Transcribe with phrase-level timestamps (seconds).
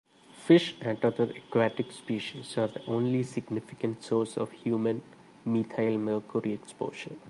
[0.43, 5.03] Fish and other aquatic species are the only significant source of human
[5.45, 7.15] methylmercury exposure.